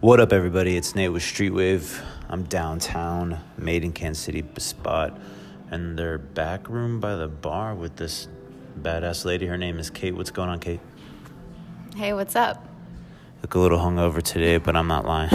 What 0.00 0.20
up, 0.20 0.32
everybody? 0.32 0.76
It's 0.76 0.94
Nate 0.94 1.12
with 1.12 1.24
Streetwave. 1.24 2.00
I'm 2.28 2.44
downtown, 2.44 3.40
made 3.56 3.82
in 3.82 3.90
Kansas 3.90 4.22
City 4.22 4.44
spot, 4.58 5.18
and 5.72 5.98
their 5.98 6.18
back 6.18 6.68
room 6.68 7.00
by 7.00 7.16
the 7.16 7.26
bar 7.26 7.74
with 7.74 7.96
this 7.96 8.28
badass 8.80 9.24
lady. 9.24 9.46
Her 9.46 9.58
name 9.58 9.76
is 9.80 9.90
Kate. 9.90 10.14
What's 10.14 10.30
going 10.30 10.50
on, 10.50 10.60
Kate? 10.60 10.78
Hey, 11.96 12.12
what's 12.12 12.36
up? 12.36 12.64
Look 13.42 13.56
a 13.56 13.58
little 13.58 13.80
hungover 13.80 14.22
today, 14.22 14.58
but 14.58 14.76
I'm 14.76 14.86
not 14.86 15.04
lying. 15.04 15.30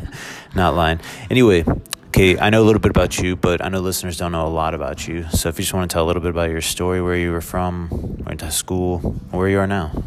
not 0.54 0.74
lying. 0.74 1.00
Anyway, 1.30 1.64
Kate, 2.12 2.38
I 2.42 2.50
know 2.50 2.62
a 2.62 2.66
little 2.66 2.80
bit 2.80 2.90
about 2.90 3.18
you, 3.18 3.36
but 3.36 3.64
I 3.64 3.70
know 3.70 3.80
listeners 3.80 4.18
don't 4.18 4.32
know 4.32 4.46
a 4.46 4.48
lot 4.48 4.74
about 4.74 5.08
you. 5.08 5.24
So 5.30 5.48
if 5.48 5.58
you 5.58 5.62
just 5.62 5.72
want 5.72 5.90
to 5.90 5.94
tell 5.94 6.04
a 6.04 6.08
little 6.08 6.20
bit 6.20 6.30
about 6.30 6.50
your 6.50 6.60
story, 6.60 7.00
where 7.00 7.16
you 7.16 7.32
were 7.32 7.40
from, 7.40 7.88
went 8.26 8.40
to 8.40 8.50
school, 8.50 8.98
where 9.30 9.48
you 9.48 9.58
are 9.60 9.66
now. 9.66 10.04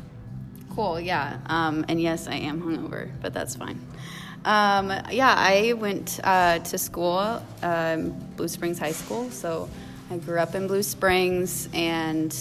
Cool, 0.77 0.99
yeah. 0.99 1.39
Um, 1.47 1.85
and 1.87 1.99
yes, 1.99 2.27
I 2.27 2.35
am 2.35 2.61
hungover, 2.61 3.09
but 3.19 3.33
that's 3.33 3.55
fine. 3.55 3.81
Um, 4.45 4.93
yeah, 5.09 5.33
I 5.35 5.73
went 5.73 6.19
uh, 6.23 6.59
to 6.59 6.77
school, 6.77 7.41
um, 7.63 8.11
Blue 8.35 8.47
Springs 8.47 8.77
High 8.77 8.91
School. 8.91 9.31
So 9.31 9.69
I 10.11 10.17
grew 10.17 10.37
up 10.37 10.53
in 10.53 10.67
Blue 10.67 10.83
Springs, 10.83 11.67
and 11.73 12.31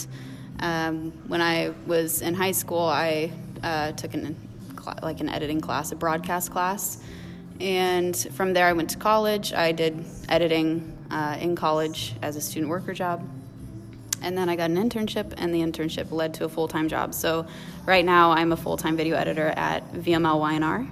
um, 0.61 1.13
when 1.29 1.41
I 1.41 1.73
was 1.87 2.21
in 2.21 2.35
high 2.35 2.53
school, 2.53 2.85
I 2.85 3.33
uh, 3.63 3.93
took 3.93 4.13
an 4.13 4.37
like 5.01 5.21
an 5.21 5.31
editing 5.31 5.63
class, 5.63 5.91
a 5.93 5.97
broadcast 5.97 6.51
class, 6.51 6.99
and 7.59 8.15
from 8.35 8.53
there 8.53 8.67
I 8.67 8.75
went 8.75 8.91
to 8.91 8.99
college. 8.99 9.55
I 9.55 9.73
did 9.73 10.05
editing 10.29 10.95
uh, 11.11 11.39
in 11.41 11.57
college 11.57 12.13
as 12.21 12.37
a 12.37 12.43
student 12.43 12.69
worker 12.69 12.93
job 12.93 13.27
and 14.27 14.37
then 14.37 14.49
I 14.49 14.57
got 14.57 14.71
an 14.71 14.77
internship, 14.77 15.35
and 15.37 15.55
the 15.55 15.61
internship 15.61 16.11
led 16.11 16.35
to 16.35 16.47
a 16.47 16.49
full 16.49 16.67
time 16.67 16.89
job. 16.89 17.15
So 17.15 17.47
right 17.87 18.05
now, 18.05 18.33
I'm 18.33 18.51
a 18.51 18.57
full 18.57 18.77
time 18.77 18.97
video 18.97 19.17
editor 19.17 19.47
at 19.57 19.93
VML 19.93 20.41
Y&R, 20.41 20.87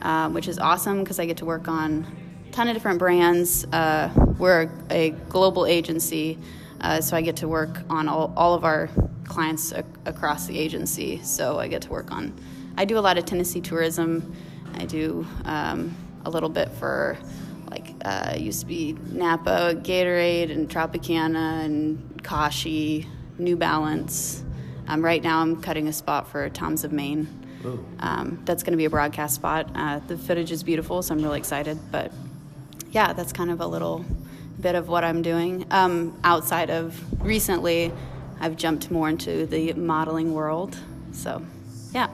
uh, 0.00 0.30
which 0.30 0.46
is 0.46 0.60
awesome 0.60 1.00
because 1.02 1.18
I 1.18 1.26
get 1.26 1.38
to 1.38 1.44
work 1.44 1.66
on 1.66 2.06
a 2.46 2.52
ton 2.52 2.68
of 2.68 2.74
different 2.74 3.00
brands. 3.00 3.64
Uh, 3.64 4.10
we're 4.38 4.70
a 4.90 5.10
global 5.28 5.66
agency, 5.66 6.38
uh, 6.80 7.00
so 7.00 7.16
I 7.16 7.20
get 7.20 7.34
to 7.38 7.48
work 7.48 7.80
on 7.90 8.08
all, 8.08 8.32
all 8.36 8.54
of 8.54 8.64
our 8.64 8.88
clients 9.24 9.72
ac- 9.72 9.82
across 10.06 10.46
the 10.46 10.56
agency. 10.56 11.20
So 11.24 11.58
I 11.58 11.66
get 11.66 11.82
to 11.82 11.90
work 11.90 12.12
on, 12.12 12.32
I 12.76 12.84
do 12.84 12.96
a 12.96 13.00
lot 13.00 13.18
of 13.18 13.24
Tennessee 13.24 13.60
tourism. 13.60 14.36
I 14.74 14.84
do 14.84 15.26
um, 15.44 15.96
a 16.24 16.30
little 16.30 16.48
bit 16.48 16.68
for 16.68 17.18
uh, 18.04 18.34
used 18.36 18.60
to 18.60 18.66
be 18.66 18.96
Napa, 19.12 19.74
Gatorade, 19.82 20.50
and 20.50 20.68
Tropicana, 20.68 21.64
and 21.64 22.22
Kashi, 22.22 23.06
New 23.38 23.56
Balance. 23.56 24.44
Um, 24.86 25.04
right 25.04 25.22
now, 25.22 25.40
I'm 25.40 25.60
cutting 25.60 25.88
a 25.88 25.92
spot 25.92 26.28
for 26.28 26.48
Tom's 26.48 26.84
of 26.84 26.92
Maine. 26.92 27.26
Um, 28.00 28.40
that's 28.44 28.62
going 28.62 28.72
to 28.72 28.76
be 28.76 28.84
a 28.84 28.90
broadcast 28.90 29.34
spot. 29.34 29.70
Uh, 29.74 29.98
the 30.06 30.16
footage 30.16 30.52
is 30.52 30.62
beautiful, 30.62 31.02
so 31.02 31.14
I'm 31.14 31.22
really 31.22 31.38
excited. 31.38 31.78
But 31.90 32.12
yeah, 32.92 33.12
that's 33.12 33.32
kind 33.32 33.50
of 33.50 33.60
a 33.60 33.66
little 33.66 34.04
bit 34.60 34.74
of 34.74 34.88
what 34.88 35.04
I'm 35.04 35.22
doing. 35.22 35.66
Um, 35.70 36.18
outside 36.24 36.70
of 36.70 37.00
recently, 37.22 37.92
I've 38.40 38.56
jumped 38.56 38.90
more 38.90 39.08
into 39.08 39.46
the 39.46 39.72
modeling 39.74 40.32
world. 40.32 40.78
So, 41.12 41.44
yeah. 41.92 42.08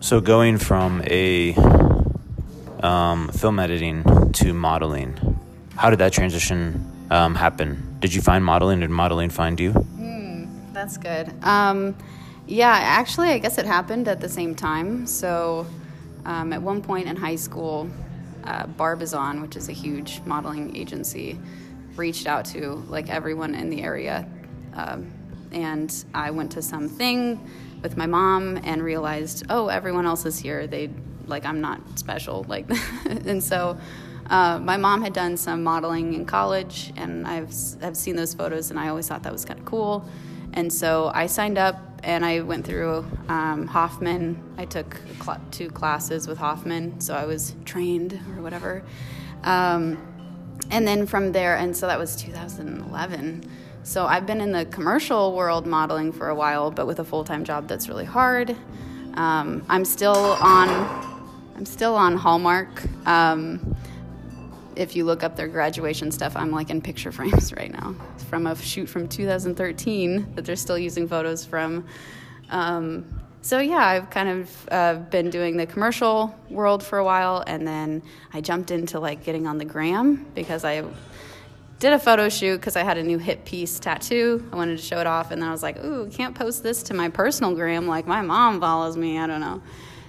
So 0.00 0.20
going 0.20 0.58
from 0.58 1.02
a 1.06 1.52
um, 2.82 3.28
film 3.28 3.58
editing 3.58 4.32
to 4.32 4.52
modeling, 4.52 5.38
how 5.76 5.90
did 5.90 5.98
that 6.00 6.12
transition 6.12 7.06
um, 7.10 7.34
happen? 7.34 7.96
Did 8.00 8.14
you 8.14 8.20
find 8.20 8.44
modeling? 8.44 8.80
Did 8.80 8.90
modeling 8.90 9.30
find 9.30 9.58
you? 9.58 9.72
Mm, 9.72 10.72
that's 10.72 10.96
good. 10.96 11.32
Um, 11.44 11.96
yeah, 12.46 12.72
actually, 12.72 13.28
I 13.28 13.38
guess 13.38 13.58
it 13.58 13.66
happened 13.66 14.08
at 14.08 14.20
the 14.20 14.28
same 14.28 14.54
time. 14.54 15.06
So 15.06 15.66
um, 16.24 16.52
at 16.52 16.60
one 16.60 16.82
point 16.82 17.08
in 17.08 17.16
high 17.16 17.36
school, 17.36 17.88
uh, 18.44 18.66
Barbizon, 18.66 19.40
which 19.40 19.56
is 19.56 19.68
a 19.68 19.72
huge 19.72 20.20
modeling 20.24 20.76
agency, 20.76 21.38
reached 21.96 22.26
out 22.26 22.44
to 22.46 22.84
like 22.88 23.08
everyone 23.10 23.54
in 23.54 23.70
the 23.70 23.82
area, 23.82 24.26
um, 24.74 25.12
and 25.52 26.04
I 26.14 26.30
went 26.30 26.52
to 26.52 26.62
something 26.62 27.38
with 27.82 27.96
my 27.96 28.06
mom 28.06 28.58
and 28.64 28.82
realized, 28.82 29.44
oh, 29.50 29.68
everyone 29.68 30.06
else 30.06 30.24
is 30.24 30.38
here. 30.38 30.66
They 30.66 30.90
like 31.26 31.44
I'm 31.44 31.60
not 31.60 31.80
special, 31.98 32.44
like, 32.48 32.66
and 33.04 33.42
so. 33.42 33.78
Uh, 34.30 34.58
my 34.60 34.78
mom 34.78 35.02
had 35.02 35.12
done 35.12 35.36
some 35.36 35.62
modeling 35.62 36.14
in 36.14 36.24
college, 36.24 36.92
and 36.96 37.26
I've 37.26 37.52
have 37.82 37.96
seen 37.96 38.16
those 38.16 38.32
photos, 38.32 38.70
and 38.70 38.78
I 38.78 38.88
always 38.88 39.06
thought 39.06 39.24
that 39.24 39.32
was 39.32 39.44
kind 39.44 39.58
of 39.58 39.66
cool. 39.66 40.08
And 40.54 40.72
so 40.72 41.10
I 41.12 41.26
signed 41.26 41.58
up, 41.58 41.76
and 42.02 42.24
I 42.24 42.40
went 42.40 42.64
through 42.64 43.04
um, 43.28 43.66
Hoffman. 43.66 44.42
I 44.58 44.64
took 44.64 44.98
cl- 45.22 45.40
two 45.50 45.70
classes 45.70 46.26
with 46.26 46.38
Hoffman, 46.38 47.00
so 47.00 47.14
I 47.14 47.24
was 47.26 47.54
trained 47.64 48.18
or 48.36 48.42
whatever. 48.42 48.82
Um, 49.44 49.98
and 50.70 50.86
then 50.86 51.06
from 51.06 51.32
there, 51.32 51.56
and 51.56 51.76
so 51.76 51.86
that 51.86 51.98
was 51.98 52.16
2011. 52.16 53.44
So 53.84 54.06
I've 54.06 54.26
been 54.26 54.40
in 54.40 54.52
the 54.52 54.64
commercial 54.66 55.34
world 55.34 55.66
modeling 55.66 56.12
for 56.12 56.28
a 56.28 56.34
while, 56.34 56.70
but 56.70 56.86
with 56.86 57.00
a 57.00 57.04
full 57.04 57.24
time 57.24 57.44
job 57.44 57.68
that's 57.68 57.88
really 57.88 58.04
hard. 58.04 58.56
Um, 59.14 59.64
I'm 59.68 59.84
still 59.84 60.16
on. 60.40 61.11
I'm 61.56 61.66
still 61.66 61.94
on 61.94 62.16
Hallmark. 62.16 62.82
Um, 63.06 63.76
if 64.76 64.96
you 64.96 65.04
look 65.04 65.22
up 65.22 65.36
their 65.36 65.48
graduation 65.48 66.10
stuff, 66.10 66.34
I'm 66.36 66.50
like 66.50 66.70
in 66.70 66.80
picture 66.80 67.12
frames 67.18 67.52
right 67.52 67.70
now 67.70 67.94
from 68.28 68.46
a 68.46 68.56
shoot 68.56 68.88
from 68.88 69.08
2013 69.08 70.34
that 70.34 70.44
they're 70.44 70.56
still 70.56 70.78
using 70.78 71.06
photos 71.08 71.44
from. 71.44 71.86
Um, 72.50 73.20
so 73.42 73.58
yeah, 73.58 73.84
I've 73.84 74.08
kind 74.08 74.28
of 74.28 74.68
uh, 74.70 74.94
been 74.94 75.28
doing 75.28 75.56
the 75.56 75.66
commercial 75.66 76.34
world 76.48 76.82
for 76.82 76.98
a 76.98 77.04
while, 77.04 77.42
and 77.46 77.66
then 77.66 78.02
I 78.32 78.40
jumped 78.40 78.70
into 78.70 79.00
like 79.00 79.24
getting 79.24 79.46
on 79.46 79.58
the 79.58 79.64
gram 79.64 80.24
because 80.34 80.64
I 80.64 80.84
did 81.80 81.92
a 81.92 81.98
photo 81.98 82.28
shoot 82.28 82.58
because 82.58 82.76
I 82.76 82.84
had 82.84 82.98
a 82.98 83.02
new 83.02 83.18
hip 83.18 83.44
piece 83.44 83.80
tattoo. 83.80 84.48
I 84.52 84.56
wanted 84.56 84.76
to 84.78 84.82
show 84.82 85.00
it 85.00 85.08
off, 85.08 85.32
and 85.32 85.42
then 85.42 85.48
I 85.48 85.52
was 85.52 85.62
like, 85.62 85.82
"Ooh, 85.84 86.08
can't 86.08 86.36
post 86.36 86.62
this 86.62 86.84
to 86.84 86.94
my 86.94 87.08
personal 87.08 87.54
gram. 87.54 87.88
Like 87.88 88.06
my 88.06 88.22
mom 88.22 88.60
follows 88.60 88.96
me. 88.96 89.18
I 89.18 89.26
don't 89.26 89.40
know." 89.40 89.60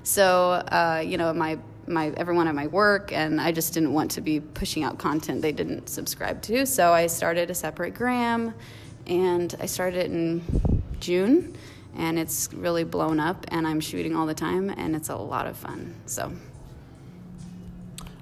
So, 0.03 0.51
uh, 0.51 1.01
you 1.05 1.17
know, 1.17 1.33
my 1.33 1.57
my 1.87 2.13
everyone 2.15 2.47
at 2.47 2.55
my 2.55 2.67
work, 2.67 3.11
and 3.11 3.41
I 3.41 3.51
just 3.51 3.73
didn't 3.73 3.93
want 3.93 4.11
to 4.11 4.21
be 4.21 4.39
pushing 4.39 4.83
out 4.83 4.97
content 4.97 5.41
they 5.41 5.51
didn't 5.51 5.89
subscribe 5.89 6.41
to. 6.43 6.65
So 6.65 6.93
I 6.93 7.07
started 7.07 7.49
a 7.49 7.55
separate 7.55 7.93
gram, 7.93 8.53
and 9.07 9.53
I 9.59 9.65
started 9.65 10.05
it 10.05 10.11
in 10.11 10.83
June, 10.99 11.55
and 11.95 12.19
it's 12.19 12.53
really 12.53 12.83
blown 12.83 13.19
up. 13.19 13.45
And 13.49 13.67
I'm 13.67 13.79
shooting 13.79 14.15
all 14.15 14.25
the 14.25 14.33
time, 14.33 14.69
and 14.69 14.95
it's 14.95 15.09
a 15.09 15.15
lot 15.15 15.47
of 15.47 15.57
fun. 15.57 15.95
So. 16.05 16.31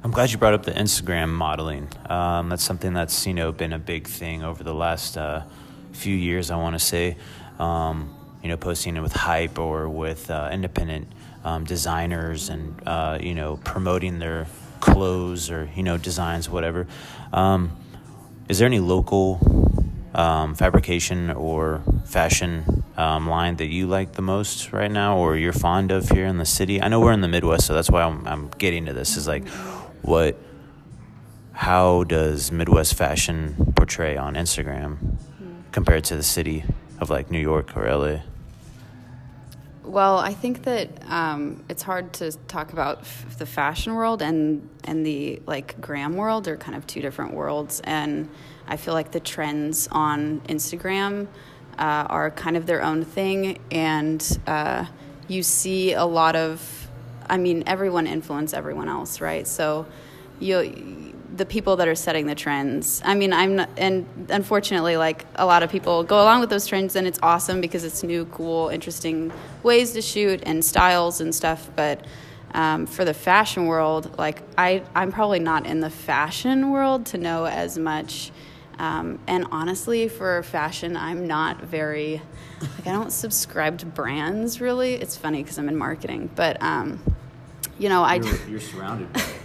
I'm 0.03 0.09
glad 0.09 0.31
you 0.31 0.39
brought 0.39 0.55
up 0.55 0.63
the 0.63 0.71
Instagram 0.71 1.29
modeling. 1.29 1.87
Um, 2.09 2.49
that's 2.49 2.63
something 2.63 2.91
that's 2.91 3.27
you 3.27 3.35
know 3.35 3.51
been 3.51 3.71
a 3.71 3.77
big 3.77 4.07
thing 4.07 4.43
over 4.43 4.63
the 4.63 4.73
last 4.73 5.15
uh, 5.15 5.43
few 5.91 6.15
years. 6.15 6.49
I 6.49 6.55
want 6.55 6.73
to 6.73 6.79
say, 6.79 7.17
um, 7.59 8.15
you 8.41 8.49
know, 8.49 8.57
posting 8.57 8.97
it 8.97 9.01
with 9.01 9.13
hype 9.13 9.59
or 9.59 9.87
with 9.87 10.31
uh, 10.31 10.49
independent 10.51 11.07
um, 11.43 11.63
designers 11.63 12.49
and 12.49 12.81
uh, 12.85 13.17
you 13.21 13.33
know 13.33 13.57
promoting 13.63 14.19
their 14.19 14.47
clothes 14.79 15.49
or 15.49 15.69
you 15.75 15.83
know 15.83 15.97
designs, 15.97 16.49
whatever. 16.49 16.87
Um, 17.33 17.77
is 18.49 18.59
there 18.59 18.65
any 18.65 18.79
local 18.79 19.39
um, 20.13 20.55
fabrication 20.55 21.31
or 21.31 21.81
fashion 22.05 22.83
um, 22.97 23.29
line 23.29 23.55
that 23.57 23.67
you 23.67 23.87
like 23.87 24.13
the 24.13 24.21
most 24.21 24.73
right 24.73 24.91
now, 24.91 25.17
or 25.17 25.37
you're 25.37 25.53
fond 25.53 25.91
of 25.91 26.09
here 26.09 26.25
in 26.25 26.37
the 26.37 26.45
city? 26.45 26.81
I 26.81 26.87
know 26.87 26.99
we're 26.99 27.13
in 27.13 27.21
the 27.21 27.27
Midwest, 27.27 27.67
so 27.67 27.73
that's 27.73 27.89
why 27.89 28.03
I'm, 28.03 28.27
I'm 28.27 28.49
getting 28.57 28.85
to 28.87 28.93
this. 28.93 29.15
Is 29.15 29.27
like 29.27 29.47
what 30.01 30.37
how 31.53 32.03
does 32.05 32.51
Midwest 32.51 32.95
fashion 32.95 33.73
portray 33.75 34.17
on 34.17 34.33
Instagram 34.33 35.17
compared 35.71 36.03
to 36.05 36.15
the 36.15 36.23
city 36.23 36.63
of 36.99 37.09
like 37.09 37.29
New 37.29 37.39
York 37.39 37.77
or 37.77 37.89
LA? 37.89 38.21
Well, 39.91 40.19
I 40.19 40.33
think 40.33 40.63
that 40.63 40.87
um, 41.11 41.65
it's 41.67 41.83
hard 41.83 42.13
to 42.13 42.31
talk 42.47 42.71
about 42.71 42.99
f- 42.99 43.37
the 43.37 43.45
fashion 43.45 43.93
world 43.93 44.21
and 44.21 44.69
and 44.85 45.05
the 45.05 45.41
like 45.45 45.81
gram 45.81 46.15
world 46.15 46.47
are 46.47 46.55
kind 46.55 46.77
of 46.77 46.87
two 46.87 47.01
different 47.01 47.33
worlds, 47.33 47.81
and 47.83 48.29
I 48.65 48.77
feel 48.77 48.93
like 48.93 49.11
the 49.11 49.19
trends 49.19 49.89
on 49.91 50.39
Instagram 50.47 51.27
uh, 51.77 52.07
are 52.07 52.31
kind 52.31 52.55
of 52.55 52.67
their 52.67 52.81
own 52.81 53.03
thing, 53.03 53.59
and 53.69 54.25
uh, 54.47 54.85
you 55.27 55.43
see 55.43 55.91
a 55.91 56.05
lot 56.05 56.37
of 56.37 56.87
I 57.29 57.35
mean, 57.35 57.65
everyone 57.67 58.07
influence 58.07 58.53
everyone 58.53 58.87
else, 58.87 59.19
right? 59.19 59.45
So, 59.45 59.87
you 60.39 61.10
the 61.41 61.45
people 61.55 61.75
that 61.77 61.87
are 61.87 61.95
setting 61.95 62.27
the 62.27 62.35
trends. 62.35 63.01
I 63.03 63.13
mean, 63.15 63.33
I'm 63.33 63.53
not, 63.55 63.69
and 63.77 64.05
unfortunately, 64.29 64.95
like 65.07 65.25
a 65.35 65.45
lot 65.45 65.63
of 65.63 65.69
people 65.71 66.03
go 66.03 66.17
along 66.25 66.39
with 66.41 66.49
those 66.49 66.67
trends, 66.67 66.95
and 66.95 67.07
it's 67.07 67.19
awesome 67.23 67.61
because 67.61 67.83
it's 67.89 68.03
new, 68.03 68.25
cool, 68.25 68.69
interesting 68.69 69.31
ways 69.63 69.93
to 69.93 70.01
shoot 70.01 70.39
and 70.49 70.63
styles 70.63 71.21
and 71.21 71.33
stuff. 71.33 71.61
But 71.75 72.05
um, 72.53 72.85
for 72.85 73.03
the 73.05 73.13
fashion 73.13 73.65
world, 73.65 74.03
like 74.17 74.37
I, 74.57 74.83
I'm 74.93 75.11
probably 75.11 75.39
not 75.39 75.65
in 75.65 75.81
the 75.81 75.89
fashion 75.89 76.69
world 76.69 77.07
to 77.11 77.17
know 77.17 77.45
as 77.45 77.77
much 77.77 78.31
Um, 78.81 79.19
and 79.27 79.45
honestly, 79.51 80.07
for 80.07 80.41
fashion, 80.43 80.97
I'm 80.97 81.27
not 81.27 81.61
very 81.61 82.21
like 82.61 82.87
I 82.87 82.91
don't 82.91 83.11
subscribe 83.11 83.77
to 83.79 83.85
brands 83.85 84.59
really. 84.59 84.95
It's 84.95 85.15
funny 85.15 85.43
because 85.43 85.59
I'm 85.59 85.69
in 85.69 85.77
marketing, 85.77 86.29
but 86.35 86.61
um, 86.61 86.99
you 87.77 87.89
know, 87.89 88.01
I 88.03 88.15
You're, 88.15 88.49
you're 88.49 88.59
surrounded 88.59 89.13
by 89.13 89.21
it. 89.21 89.40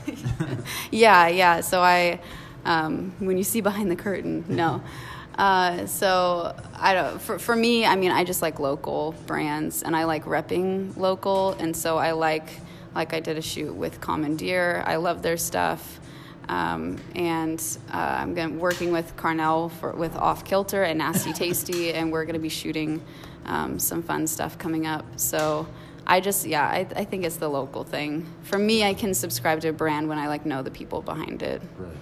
Yeah, 0.91 1.29
yeah. 1.29 1.61
So 1.61 1.81
I, 1.81 2.20
um, 2.64 3.12
when 3.19 3.38
you 3.38 3.44
see 3.44 3.61
behind 3.61 3.91
the 3.91 3.97
curtain, 3.97 4.44
no. 4.49 4.82
Uh, 5.37 5.87
so 5.87 6.56
I 6.75 6.94
don't. 6.94 7.20
For 7.20 7.38
for 7.38 7.55
me, 7.55 7.85
I 7.85 7.94
mean, 7.94 8.11
I 8.11 8.25
just 8.25 8.41
like 8.41 8.58
local 8.58 9.14
brands, 9.26 9.82
and 9.82 9.94
I 9.94 10.05
like 10.05 10.25
repping 10.25 10.97
local, 10.97 11.53
and 11.58 11.76
so 11.76 11.99
I 11.99 12.12
like 12.12 12.49
like 12.94 13.12
I 13.12 13.20
did 13.20 13.37
a 13.37 13.43
shoot 13.43 13.75
with 13.75 14.00
Commandeer. 14.00 14.82
I 14.87 14.97
love 14.97 15.20
their 15.20 15.37
stuff. 15.37 16.00
Um, 16.49 16.99
and 17.14 17.62
uh, 17.93 17.97
I'm 18.20 18.35
gonna, 18.35 18.55
working 18.55 18.93
with 18.93 19.17
Carnell 19.17 19.70
for, 19.73 19.93
with 19.93 20.14
Off 20.17 20.44
Kilter 20.44 20.85
and 20.85 20.99
Nasty 20.99 21.32
Tasty, 21.32 21.93
and 21.93 22.11
we're 22.12 22.25
going 22.25 22.35
to 22.35 22.41
be 22.41 22.49
shooting 22.49 23.03
um, 23.47 23.79
some 23.79 24.03
fun 24.03 24.26
stuff 24.26 24.56
coming 24.56 24.87
up. 24.87 25.05
So 25.17 25.67
I 26.06 26.20
just, 26.20 26.47
yeah, 26.47 26.67
I, 26.67 26.87
I 26.94 27.05
think 27.05 27.25
it's 27.25 27.37
the 27.37 27.49
local 27.49 27.82
thing. 27.85 28.26
For 28.43 28.58
me, 28.58 28.85
I 28.85 28.94
can 28.94 29.12
subscribe 29.12 29.61
to 29.62 29.69
a 29.69 29.73
brand 29.73 30.08
when 30.08 30.19
I 30.19 30.29
like 30.29 30.47
know 30.47 30.62
the 30.62 30.70
people 30.70 31.03
behind 31.03 31.43
it. 31.43 31.61
Right. 31.76 31.97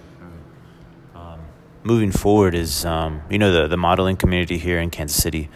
Um, 1.15 1.39
moving 1.83 2.11
forward 2.11 2.53
is 2.53 2.85
um, 2.85 3.21
you 3.29 3.39
know 3.39 3.51
the 3.51 3.67
the 3.67 3.77
modeling 3.77 4.17
community 4.17 4.57
here 4.57 4.79
in 4.79 4.89
Kansas 4.89 5.21
City. 5.21 5.49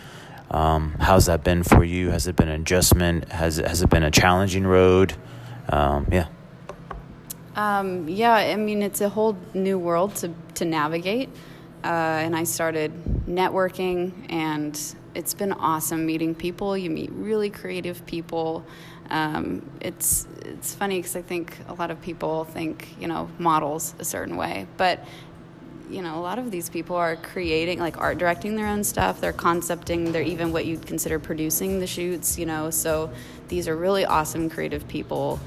Um, 0.52 0.96
how's 1.00 1.28
that 1.28 1.44
been 1.44 1.64
for 1.64 1.84
you? 1.84 2.10
Has 2.10 2.26
it 2.26 2.36
been 2.36 2.50
an 2.50 2.62
adjustment? 2.62 3.32
Has 3.32 3.60
it, 3.60 3.68
has 3.68 3.84
it 3.84 3.90
been 3.90 4.04
a 4.04 4.12
challenging 4.12 4.66
road? 4.66 5.14
Um, 5.70 6.08
yeah. 6.12 6.28
Um, 7.56 8.08
yeah, 8.08 8.34
I 8.34 8.56
mean, 8.56 8.82
it's 8.82 9.02
a 9.02 9.10
whole 9.10 9.38
new 9.54 9.78
world 9.78 10.16
to, 10.18 10.34
to 10.56 10.66
navigate. 10.66 11.30
Uh, 11.84 11.88
and 11.88 12.36
I 12.36 12.46
started 12.46 12.92
networking, 13.28 14.12
and 14.30 14.80
it's 15.16 15.34
been 15.34 15.54
awesome 15.54 16.06
meeting 16.06 16.36
people. 16.36 16.78
You 16.78 16.90
meet 16.90 17.12
really 17.12 17.50
creative 17.50 18.06
people. 18.06 18.66
Um, 19.10 19.68
it's 19.82 20.28
it's 20.42 20.74
funny 20.76 21.00
because 21.00 21.16
I 21.16 21.22
think 21.22 21.58
a 21.68 21.74
lot 21.74 21.92
of 21.92 22.02
people 22.02 22.46
think 22.46 22.96
you 23.00 23.08
know 23.08 23.30
models 23.40 23.96
a 24.00 24.06
certain 24.06 24.38
way, 24.38 24.68
but 24.78 25.06
you 25.90 26.02
know 26.02 26.20
a 26.20 26.22
lot 26.22 26.38
of 26.38 26.52
these 26.52 26.70
people 26.70 26.96
are 26.96 27.16
creating 27.16 27.80
like 27.80 27.98
art 27.98 28.18
directing 28.18 28.56
their 28.56 28.68
own 28.68 28.84
stuff. 28.84 29.20
They're 29.20 29.34
concepting. 29.34 30.12
They're 30.12 30.22
even 30.22 30.52
what 30.52 30.66
you'd 30.66 30.86
consider 30.86 31.20
producing 31.20 31.80
the 31.80 31.88
shoots. 31.88 32.38
You 32.38 32.46
know, 32.46 32.70
so 32.70 33.12
these 33.48 33.68
are 33.68 33.76
really 33.76 34.06
awesome 34.06 34.50
creative 34.50 34.88
people. 34.88 35.40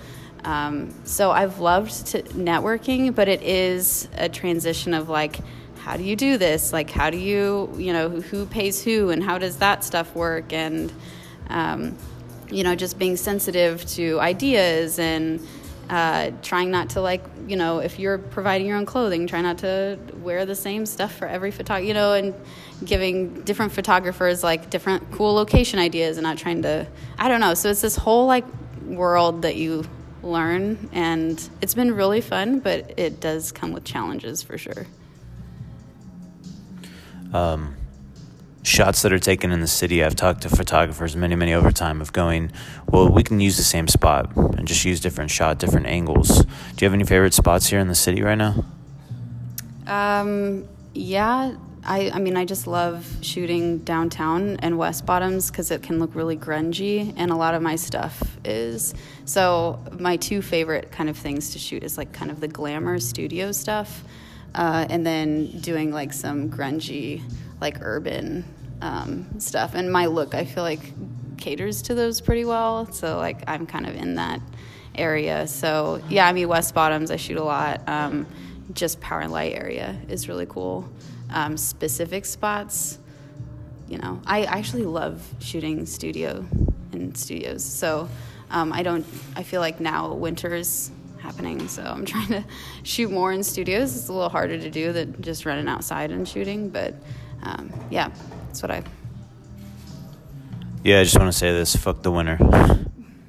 Um, 0.44 0.92
so 1.04 1.30
I've 1.30 1.60
loved 1.60 2.06
to 2.08 2.22
networking, 2.22 3.14
but 3.14 3.28
it 3.28 3.42
is 3.42 4.08
a 4.16 4.28
transition 4.28 4.92
of 4.92 5.08
like, 5.08 5.38
how 5.84 5.96
do 5.96 6.04
you 6.04 6.14
do 6.14 6.38
this? 6.38 6.72
Like, 6.72 6.90
how 6.90 7.10
do 7.10 7.18
you, 7.18 7.72
you 7.76 7.92
know, 7.92 8.08
who 8.08 8.46
pays 8.46 8.82
who, 8.82 9.10
and 9.10 9.22
how 9.22 9.38
does 9.38 9.56
that 9.56 9.82
stuff 9.82 10.14
work? 10.14 10.52
And 10.52 10.92
um, 11.50 11.96
you 12.50 12.62
know, 12.62 12.74
just 12.74 12.98
being 12.98 13.16
sensitive 13.16 13.84
to 13.86 14.20
ideas 14.20 14.98
and 14.98 15.44
uh, 15.90 16.30
trying 16.42 16.70
not 16.70 16.90
to 16.90 17.00
like, 17.00 17.24
you 17.48 17.56
know, 17.56 17.78
if 17.78 17.98
you're 17.98 18.18
providing 18.18 18.66
your 18.66 18.76
own 18.76 18.86
clothing, 18.86 19.26
try 19.26 19.40
not 19.40 19.58
to 19.58 19.98
wear 20.22 20.46
the 20.46 20.54
same 20.54 20.86
stuff 20.86 21.14
for 21.14 21.26
every 21.26 21.50
photographer, 21.50 21.86
you 21.86 21.94
know, 21.94 22.12
and 22.12 22.34
giving 22.84 23.42
different 23.42 23.72
photographers 23.72 24.44
like 24.44 24.70
different 24.70 25.10
cool 25.12 25.34
location 25.34 25.78
ideas 25.78 26.16
and 26.16 26.24
not 26.24 26.38
trying 26.38 26.62
to, 26.62 26.86
I 27.18 27.28
don't 27.28 27.40
know. 27.40 27.54
So 27.54 27.70
it's 27.70 27.80
this 27.80 27.96
whole 27.96 28.26
like 28.26 28.44
world 28.84 29.42
that 29.42 29.56
you 29.56 29.84
learn 30.22 30.88
and 30.92 31.48
it's 31.60 31.74
been 31.74 31.92
really 31.92 32.20
fun 32.20 32.60
but 32.60 32.96
it 32.96 33.18
does 33.18 33.50
come 33.50 33.72
with 33.72 33.82
challenges 33.82 34.40
for 34.40 34.56
sure 34.56 34.86
um, 37.32 37.76
shots 38.62 39.02
that 39.02 39.12
are 39.12 39.18
taken 39.18 39.52
in 39.52 39.60
the 39.60 39.66
city. 39.66 40.04
I've 40.04 40.16
talked 40.16 40.42
to 40.42 40.48
photographers 40.48 41.16
many 41.16 41.34
many 41.34 41.52
over 41.52 41.72
time 41.72 42.00
of 42.00 42.12
going 42.12 42.52
well 42.88 43.08
we 43.08 43.22
can 43.22 43.40
use 43.40 43.56
the 43.56 43.62
same 43.62 43.88
spot 43.88 44.34
and 44.36 44.66
just 44.66 44.84
use 44.84 45.00
different 45.00 45.30
shot 45.30 45.58
different 45.58 45.86
angles. 45.86 46.44
Do 46.44 46.84
you 46.84 46.86
have 46.86 46.94
any 46.94 47.04
favorite 47.04 47.34
spots 47.34 47.66
here 47.66 47.80
in 47.80 47.88
the 47.88 47.94
city 47.94 48.22
right 48.22 48.38
now? 48.38 48.64
Um, 49.86 50.68
yeah 50.94 51.56
I, 51.84 52.10
I 52.14 52.18
mean, 52.20 52.36
I 52.36 52.44
just 52.44 52.66
love 52.66 53.04
shooting 53.22 53.78
downtown 53.78 54.56
and 54.58 54.78
West 54.78 55.04
Bottoms 55.04 55.50
because 55.50 55.70
it 55.72 55.82
can 55.82 55.98
look 55.98 56.14
really 56.14 56.36
grungy, 56.36 57.12
and 57.16 57.30
a 57.30 57.34
lot 57.34 57.54
of 57.54 57.62
my 57.62 57.76
stuff 57.76 58.38
is. 58.44 58.94
So, 59.24 59.80
my 59.98 60.16
two 60.16 60.42
favorite 60.42 60.92
kind 60.92 61.10
of 61.10 61.16
things 61.16 61.50
to 61.50 61.58
shoot 61.58 61.82
is 61.82 61.98
like 61.98 62.12
kind 62.12 62.30
of 62.30 62.40
the 62.40 62.46
glamour 62.46 63.00
studio 63.00 63.50
stuff, 63.50 64.04
uh, 64.54 64.86
and 64.88 65.06
then 65.06 65.46
doing 65.60 65.92
like 65.92 66.12
some 66.12 66.50
grungy, 66.50 67.22
like 67.60 67.78
urban 67.80 68.44
um, 68.80 69.40
stuff. 69.40 69.74
And 69.74 69.90
my 69.90 70.06
look, 70.06 70.34
I 70.34 70.44
feel 70.44 70.62
like, 70.62 70.92
caters 71.42 71.82
to 71.82 71.94
those 71.94 72.20
pretty 72.20 72.44
well. 72.44 72.90
So, 72.92 73.16
like, 73.18 73.42
I'm 73.48 73.66
kind 73.66 73.86
of 73.86 73.96
in 73.96 74.14
that 74.14 74.40
area. 74.94 75.46
So, 75.48 76.00
yeah, 76.08 76.26
I 76.26 76.32
mean, 76.32 76.48
West 76.48 76.72
Bottoms, 76.72 77.10
I 77.10 77.16
shoot 77.16 77.36
a 77.36 77.42
lot. 77.42 77.86
Um, 77.88 78.26
just 78.72 79.00
Power 79.00 79.20
and 79.20 79.32
Light 79.32 79.52
area 79.52 80.00
is 80.08 80.28
really 80.28 80.46
cool 80.46 80.88
um, 81.30 81.56
specific 81.56 82.24
spots. 82.24 82.98
You 83.88 83.98
know, 83.98 84.22
I 84.24 84.44
actually 84.44 84.84
love 84.84 85.20
shooting 85.40 85.84
studio 85.84 86.46
in 86.92 87.14
studios. 87.14 87.64
So 87.64 88.08
um, 88.48 88.72
I 88.72 88.82
don't. 88.82 89.04
I 89.36 89.42
feel 89.42 89.60
like 89.60 89.80
now 89.80 90.14
winter 90.14 90.54
is 90.54 90.90
happening, 91.22 91.68
so 91.68 91.82
I'm 91.82 92.04
trying 92.14 92.28
to 92.28 92.44
shoot 92.82 93.10
more 93.10 93.32
in 93.32 93.42
studios. 93.42 93.96
It's 93.96 94.08
a 94.08 94.12
little 94.12 94.28
harder 94.28 94.58
to 94.58 94.70
do 94.70 94.92
than 94.92 95.20
just 95.22 95.46
running 95.46 95.68
outside 95.68 96.10
and 96.10 96.28
shooting, 96.28 96.68
but 96.68 96.94
um, 97.42 97.72
yeah, 97.90 98.10
that's 98.46 98.62
what 98.62 98.70
I. 98.70 98.82
Yeah, 100.84 101.00
I 101.00 101.04
just 101.04 101.18
want 101.18 101.32
to 101.32 101.38
say 101.38 101.52
this: 101.52 101.76
fuck 101.76 102.02
the 102.02 102.10
winter. 102.10 102.38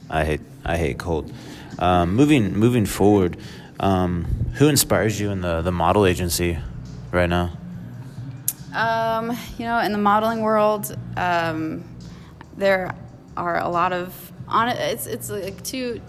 I 0.10 0.26
hate 0.26 0.42
I 0.66 0.78
hate 0.78 0.98
cold. 0.98 1.32
Um, 1.80 2.16
moving 2.16 2.54
moving 2.58 2.86
forward, 2.86 3.38
um, 3.80 4.26
who 4.56 4.68
inspires 4.68 5.20
you 5.20 5.32
in 5.32 5.42
the 5.42 5.62
the 5.62 5.72
model 5.72 6.06
agency 6.06 6.58
right 7.12 7.30
now? 7.30 7.58
Um, 8.74 9.38
you 9.60 9.66
know, 9.66 9.80
in 9.80 9.92
the 9.92 10.00
modeling 10.00 10.42
world, 10.42 10.98
um, 11.16 11.84
there 12.58 12.96
are 13.38 13.60
a 13.60 13.70
lot 13.70 13.94
of 13.94 14.32
on. 14.48 14.70
It's 14.70 15.06
it's 15.06 15.30
like 15.30 15.64
two 15.64 16.02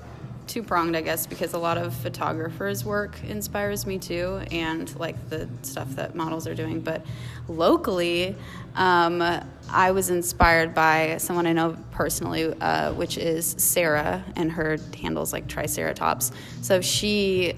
two 0.47 0.63
pronged, 0.63 0.97
I 0.97 1.01
guess, 1.01 1.27
because 1.27 1.55
a 1.55 1.59
lot 1.59 1.79
of 1.79 1.95
photographers' 1.95 2.85
work 2.85 3.17
inspires 3.25 3.87
me 3.87 3.99
too, 3.99 4.41
and 4.51 4.95
like 4.99 5.29
the 5.31 5.49
stuff 5.63 5.89
that 5.97 6.15
models 6.15 6.47
are 6.47 6.55
doing. 6.55 6.81
But 6.81 7.05
locally, 7.49 8.37
um, 8.75 9.23
I 9.71 9.91
was 9.91 10.11
inspired 10.11 10.75
by 10.75 11.17
someone 11.19 11.47
I 11.47 11.53
know 11.53 11.77
personally, 11.91 12.53
uh, 12.61 12.93
which 12.93 13.19
is 13.19 13.55
Sarah, 13.59 14.25
and 14.37 14.53
her 14.53 14.79
handles 15.01 15.33
like 15.33 15.49
Triceratops. 15.49 16.33
So 16.63 16.81
she 16.81 17.55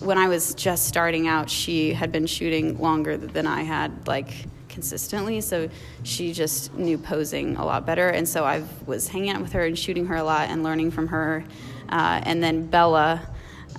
when 0.00 0.18
I 0.18 0.28
was 0.28 0.54
just 0.54 0.86
starting 0.86 1.28
out, 1.28 1.48
she 1.48 1.92
had 1.92 2.10
been 2.10 2.26
shooting 2.26 2.78
longer 2.78 3.16
than 3.16 3.46
I 3.46 3.62
had, 3.62 4.08
like 4.08 4.32
consistently. 4.72 5.40
So 5.40 5.68
she 6.02 6.32
just 6.32 6.74
knew 6.74 6.98
posing 6.98 7.56
a 7.56 7.64
lot 7.64 7.86
better. 7.86 8.08
And 8.08 8.28
so 8.28 8.44
I 8.44 8.64
was 8.86 9.08
hanging 9.08 9.30
out 9.30 9.40
with 9.40 9.52
her 9.52 9.64
and 9.64 9.78
shooting 9.78 10.06
her 10.06 10.16
a 10.16 10.24
lot 10.24 10.48
and 10.48 10.62
learning 10.62 10.90
from 10.90 11.08
her. 11.08 11.44
Uh, 11.88 12.20
and 12.24 12.42
then 12.42 12.66
Bella, 12.66 13.28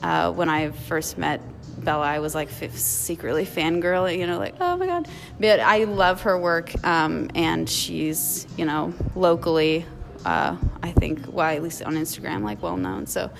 uh, 0.01 0.31
when 0.31 0.49
I 0.49 0.71
first 0.71 1.17
met 1.17 1.41
Bella, 1.83 2.05
I 2.05 2.19
was 2.19 2.35
like 2.35 2.49
f- 2.61 2.77
secretly 2.77 3.45
fangirl, 3.45 4.15
you 4.15 4.27
know, 4.27 4.37
like, 4.37 4.55
oh 4.61 4.77
my 4.77 4.85
God. 4.85 5.07
But 5.39 5.59
I 5.59 5.83
love 5.85 6.21
her 6.21 6.37
work. 6.37 6.71
Um, 6.85 7.29
and 7.35 7.69
she's, 7.69 8.47
you 8.55 8.65
know, 8.65 8.93
locally, 9.15 9.85
uh, 10.25 10.55
I 10.81 10.91
think, 10.91 11.21
well, 11.27 11.49
at 11.49 11.61
least 11.61 11.83
on 11.83 11.95
Instagram, 11.95 12.43
like 12.43 12.61
well 12.61 12.77
known. 12.77 13.07
So, 13.07 13.31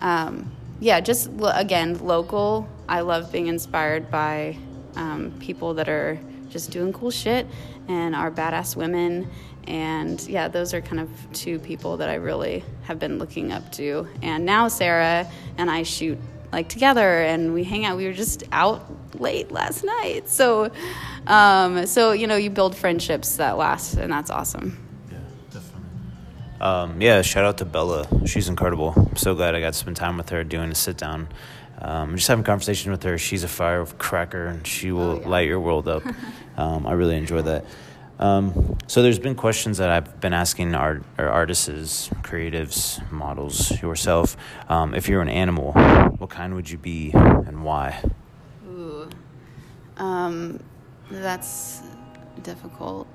um, 0.00 0.50
yeah, 0.78 1.00
just 1.00 1.30
again, 1.42 1.98
local. 2.06 2.68
I 2.88 3.00
love 3.00 3.30
being 3.30 3.48
inspired 3.48 4.10
by 4.10 4.56
um, 4.96 5.32
people 5.40 5.74
that 5.74 5.88
are 5.88 6.18
just 6.50 6.70
doing 6.70 6.92
cool 6.92 7.10
shit 7.10 7.46
and 7.88 8.14
are 8.14 8.30
badass 8.30 8.76
women. 8.76 9.30
And 9.66 10.20
yeah, 10.28 10.48
those 10.48 10.74
are 10.74 10.80
kind 10.80 11.00
of 11.00 11.08
two 11.32 11.58
people 11.58 11.98
that 11.98 12.08
I 12.08 12.14
really 12.14 12.64
have 12.82 12.98
been 12.98 13.18
looking 13.18 13.52
up 13.52 13.70
to. 13.72 14.08
And 14.22 14.44
now 14.44 14.68
Sarah 14.68 15.30
and 15.58 15.70
I 15.70 15.84
shoot 15.84 16.18
like 16.52 16.68
together 16.68 17.22
and 17.22 17.54
we 17.54 17.64
hang 17.64 17.84
out. 17.84 17.96
We 17.96 18.06
were 18.06 18.12
just 18.12 18.42
out 18.52 18.84
late 19.20 19.50
last 19.50 19.84
night. 19.84 20.28
So, 20.28 20.70
um, 21.26 21.86
so 21.86 22.12
you 22.12 22.26
know, 22.26 22.36
you 22.36 22.50
build 22.50 22.76
friendships 22.76 23.36
that 23.36 23.56
last, 23.56 23.94
and 23.94 24.12
that's 24.12 24.30
awesome. 24.30 24.78
Yeah, 25.10 25.18
definitely. 25.50 25.88
Um, 26.60 27.00
yeah, 27.00 27.22
shout 27.22 27.44
out 27.44 27.58
to 27.58 27.64
Bella. 27.64 28.06
She's 28.26 28.48
incredible. 28.48 28.94
I'm 28.96 29.16
so 29.16 29.34
glad 29.34 29.54
I 29.54 29.60
got 29.60 29.72
to 29.72 29.78
spend 29.78 29.96
time 29.96 30.16
with 30.16 30.30
her 30.30 30.44
doing 30.44 30.70
a 30.70 30.74
sit 30.74 30.96
down. 30.96 31.28
Um, 31.80 32.16
just 32.16 32.28
having 32.28 32.42
a 32.42 32.46
conversation 32.46 32.90
with 32.90 33.02
her. 33.04 33.16
She's 33.18 33.44
a 33.44 33.48
firecracker 33.48 34.46
and 34.46 34.66
she 34.66 34.92
will 34.92 35.02
oh, 35.02 35.20
yeah. 35.20 35.28
light 35.28 35.48
your 35.48 35.60
world 35.60 35.88
up. 35.88 36.02
um, 36.56 36.86
I 36.86 36.92
really 36.92 37.16
enjoy 37.16 37.42
that. 37.42 37.64
Um, 38.18 38.76
so 38.86 39.02
there's 39.02 39.18
been 39.18 39.34
questions 39.34 39.78
that 39.78 39.88
I've 39.88 40.20
been 40.20 40.34
asking 40.34 40.74
art, 40.74 41.02
or 41.16 41.26
artists, 41.26 42.10
creatives, 42.20 43.10
models, 43.10 43.80
yourself. 43.80 44.36
Um, 44.68 44.94
if 44.94 45.08
you're 45.08 45.22
an 45.22 45.30
animal, 45.30 45.72
what 45.72 46.28
kind 46.28 46.54
would 46.54 46.68
you 46.68 46.76
be 46.76 47.12
and 47.14 47.64
why? 47.64 48.02
Ooh. 48.68 49.08
Um, 49.96 50.60
That's 51.10 51.80
difficult. 52.42 53.08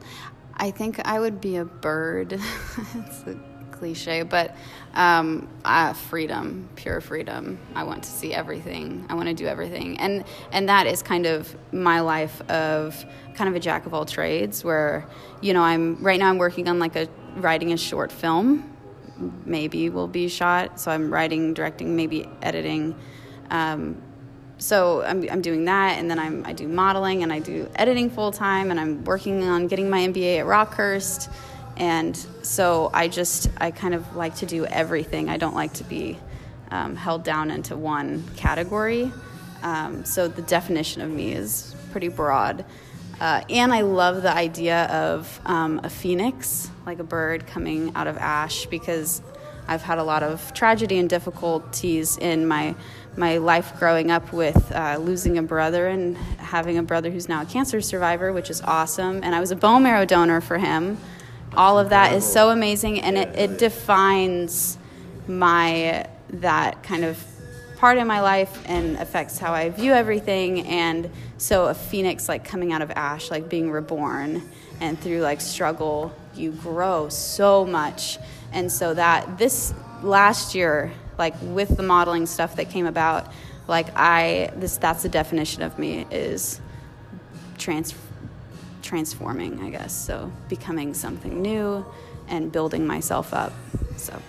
I 0.58 0.72
think 0.72 1.06
I 1.06 1.20
would 1.20 1.40
be 1.40 1.58
a 1.58 1.66
bird. 1.66 2.34
it's 2.96 3.22
a 3.24 3.38
cliche, 3.78 4.24
but 4.24 4.56
um, 4.94 5.48
uh, 5.64 5.94
freedom, 5.94 6.70
pure 6.76 7.02
freedom. 7.02 7.60
I 7.76 7.84
want 7.84 8.04
to 8.04 8.10
see 8.10 8.34
everything. 8.34 9.06
I 9.10 9.16
want 9.16 9.28
to 9.28 9.34
do 9.34 9.46
everything, 9.46 10.00
and 10.00 10.24
and 10.52 10.70
that 10.70 10.88
is 10.88 11.02
kind 11.02 11.26
of 11.26 11.56
my 11.74 12.00
life 12.00 12.42
of 12.50 13.06
kind 13.36 13.50
of 13.50 13.56
a 13.56 13.60
jack 13.60 13.86
of 13.86 13.94
all 13.94 14.06
trades. 14.06 14.64
Where 14.64 15.06
you 15.42 15.54
know 15.54 15.62
I'm 15.62 16.02
right 16.04 16.20
now 16.20 16.30
I'm 16.30 16.38
working 16.38 16.68
on 16.68 16.80
like 16.80 16.96
a 16.96 17.08
writing 17.36 17.74
a 17.74 17.78
short 17.78 18.12
film. 18.12 18.72
Maybe 19.46 19.90
will 19.90 20.08
be 20.08 20.28
shot. 20.28 20.80
So 20.80 20.92
I'm 20.92 21.12
writing, 21.12 21.54
directing, 21.54 21.96
maybe 21.96 22.28
editing. 22.42 22.96
Um, 23.50 24.02
so 24.58 25.04
I'm, 25.04 25.28
I'm 25.30 25.42
doing 25.42 25.66
that 25.66 25.98
and 25.98 26.10
then 26.10 26.18
I'm, 26.18 26.46
i 26.46 26.54
do 26.54 26.68
modeling 26.68 27.24
and 27.24 27.34
i 27.34 27.40
do 27.40 27.70
editing 27.76 28.10
full 28.10 28.32
time 28.32 28.72
and 28.72 28.80
i'm 28.80 29.04
working 29.04 29.44
on 29.44 29.68
getting 29.68 29.90
my 29.90 30.08
mba 30.08 30.40
at 30.40 30.46
rockhurst 30.46 31.30
and 31.78 32.16
so 32.42 32.90
i 32.94 33.08
just 33.08 33.50
i 33.58 33.72
kind 33.72 33.94
of 33.94 34.16
like 34.16 34.36
to 34.36 34.46
do 34.46 34.66
everything 34.66 35.30
i 35.30 35.38
don't 35.38 35.56
like 35.56 35.74
to 35.74 35.84
be 35.84 36.18
um, 36.72 36.96
held 36.96 37.24
down 37.24 37.52
into 37.52 37.76
one 37.76 38.24
category 38.36 39.12
um, 39.64 40.04
so 40.06 40.28
the 40.28 40.42
definition 40.44 41.02
of 41.02 41.10
me 41.10 41.34
is 41.34 41.76
pretty 41.92 42.08
broad 42.08 42.66
uh, 43.20 43.42
and 43.50 43.74
i 43.74 43.82
love 43.82 44.22
the 44.22 44.34
idea 44.34 44.86
of 44.86 45.40
um, 45.46 45.80
a 45.84 45.90
phoenix 45.90 46.70
like 46.86 47.00
a 47.00 47.04
bird 47.04 47.46
coming 47.48 47.92
out 47.96 48.08
of 48.08 48.18
ash 48.18 48.66
because 48.68 49.22
i've 49.68 49.82
had 49.82 49.98
a 49.98 50.04
lot 50.04 50.24
of 50.24 50.54
tragedy 50.54 50.98
and 50.98 51.10
difficulties 51.10 52.18
in 52.18 52.48
my 52.48 52.76
my 53.18 53.38
life 53.38 53.78
growing 53.80 54.12
up 54.12 54.34
with 54.34 54.72
uh, 54.74 54.98
losing 55.00 55.38
a 55.38 55.44
brother 55.44 55.88
and 55.88 56.18
having 56.38 56.78
a 56.78 56.84
brother 56.84 57.10
who's 57.10 57.30
now 57.30 57.42
a 57.42 57.46
cancer 57.46 57.82
survivor, 57.82 58.34
which 58.34 58.50
is 58.50 58.62
awesome. 58.62 59.22
And 59.24 59.34
I 59.34 59.40
was 59.40 59.52
a 59.52 59.56
bone 59.56 59.84
marrow 59.84 60.06
donor 60.06 60.42
for 60.42 60.58
him. 60.58 60.98
All 61.58 61.80
of 61.80 61.90
that 61.90 62.14
is 62.14 62.26
so 62.26 62.50
amazing, 62.50 63.02
and 63.02 63.18
it, 63.18 63.38
it 63.38 63.58
defines 63.58 64.78
my 65.28 66.08
that 66.30 66.84
kind 66.84 67.04
of 67.04 67.24
part 67.78 67.98
in 67.98 68.08
my 68.08 68.22
life 68.22 68.62
and 68.66 68.98
affects 68.98 69.38
how 69.38 69.54
I 69.54 69.70
view 69.70 69.94
everything. 69.94 70.62
And 70.68 71.10
so, 71.38 71.68
a 71.68 71.74
phoenix 71.74 72.28
like 72.30 72.44
coming 72.44 72.74
out 72.74 72.82
of 72.82 72.92
ash, 72.92 73.32
like 73.32 73.50
being 73.50 73.72
reborn, 73.72 74.42
and 74.80 75.00
through 75.00 75.22
like 75.22 75.42
struggle, 75.42 76.14
you 76.36 76.52
grow 76.52 77.10
so 77.10 77.66
much. 77.66 78.18
And 78.52 78.72
so, 78.72 78.94
that 78.94 79.38
this 79.38 79.74
last 80.02 80.56
year 80.56 80.92
like 81.18 81.34
with 81.42 81.76
the 81.78 81.84
modeling 81.84 82.26
stuff 82.26 82.56
that 82.56 82.70
came 82.70 82.86
about 82.86 83.32
like 83.68 83.88
i 83.96 84.52
this 84.56 84.78
that's 84.78 85.04
the 85.04 85.10
definition 85.10 85.62
of 85.62 85.78
me 85.80 86.06
is 86.12 86.62
trans 87.58 87.94
transforming 88.86 89.60
i 89.62 89.70
guess. 89.70 89.94
So 89.94 90.32
becoming 90.48 90.94
something 90.94 91.42
new 91.42 91.86
and 92.28 92.52
building 92.52 92.88
myself 92.88 93.34
up. 93.34 93.54
So. 93.98 94.22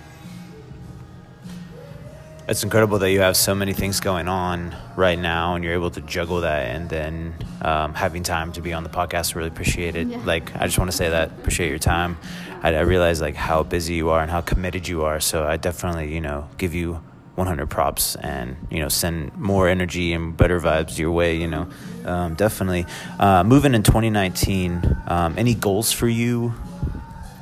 It's 2.49 2.63
incredible 2.63 2.99
that 3.01 3.11
you 3.11 3.21
have 3.21 3.37
so 3.37 3.57
many 3.57 3.73
things 3.73 3.99
going 3.99 4.29
on 4.29 4.77
right 4.97 5.19
now 5.19 5.57
and 5.57 5.65
you're 5.65 5.73
able 5.75 5.91
to 5.91 6.01
juggle 6.01 6.43
that 6.43 6.69
and 6.69 6.89
then 6.89 7.35
um, 7.63 7.93
having 7.93 8.23
time 8.23 8.53
to 8.53 8.61
be 8.61 8.73
on 8.73 8.85
the 8.85 8.89
podcast. 8.89 9.35
Really 9.35 9.49
appreciate 9.49 9.97
it. 9.97 10.07
Yeah. 10.07 10.23
like 10.25 10.55
i 10.57 10.65
just 10.65 10.79
want 10.79 10.91
to 10.91 10.97
say 10.97 11.09
that. 11.11 11.31
Appreciate 11.31 11.71
your 11.71 11.81
time. 11.81 12.17
I, 12.63 12.75
I 12.75 12.81
realize 12.81 13.21
like 13.21 13.35
how 13.35 13.65
busy 13.65 13.95
you 13.95 14.11
are 14.11 14.23
and 14.23 14.31
how 14.31 14.43
committed 14.43 14.87
you 14.87 15.03
are. 15.03 15.19
So 15.21 15.45
i 15.45 15.57
definitely 15.57 16.15
you 16.15 16.21
know 16.21 16.49
give 16.57 16.73
you 16.75 17.03
100 17.37 17.69
props 17.69 18.17
and 18.17 18.57
you 18.71 18.81
know 18.81 18.89
send 18.89 19.37
more 19.37 19.69
energy 19.69 20.13
and 20.13 20.37
better 20.37 20.61
vibes 20.61 20.99
your 20.99 21.13
way 21.13 21.37
you 21.37 21.47
know. 21.47 21.69
Um, 22.05 22.35
definitely. 22.35 22.87
Uh, 23.19 23.43
moving 23.45 23.75
in 23.75 23.83
2019 23.83 24.97
um, 25.09 25.35
any 25.37 25.55
goals 25.55 25.93
for 25.93 26.09
you? 26.09 26.55